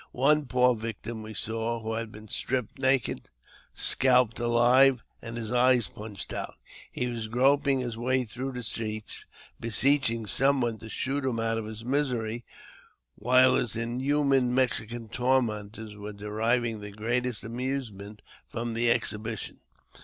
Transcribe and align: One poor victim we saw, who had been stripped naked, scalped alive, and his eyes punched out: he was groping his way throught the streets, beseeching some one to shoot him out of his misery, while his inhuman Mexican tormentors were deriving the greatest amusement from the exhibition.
One 0.17 0.47
poor 0.47 0.73
victim 0.73 1.21
we 1.21 1.35
saw, 1.35 1.79
who 1.79 1.93
had 1.93 2.11
been 2.11 2.27
stripped 2.27 2.79
naked, 2.79 3.29
scalped 3.75 4.39
alive, 4.39 5.03
and 5.21 5.37
his 5.37 5.51
eyes 5.51 5.89
punched 5.89 6.33
out: 6.33 6.55
he 6.91 7.05
was 7.05 7.27
groping 7.27 7.81
his 7.81 7.97
way 7.99 8.23
throught 8.23 8.55
the 8.55 8.63
streets, 8.63 9.25
beseeching 9.59 10.25
some 10.25 10.59
one 10.59 10.79
to 10.79 10.89
shoot 10.89 11.23
him 11.23 11.39
out 11.39 11.59
of 11.59 11.65
his 11.65 11.85
misery, 11.85 12.43
while 13.13 13.53
his 13.53 13.75
inhuman 13.75 14.55
Mexican 14.55 15.07
tormentors 15.07 15.95
were 15.95 16.13
deriving 16.13 16.81
the 16.81 16.89
greatest 16.89 17.43
amusement 17.43 18.23
from 18.47 18.73
the 18.73 18.89
exhibition. 18.89 19.59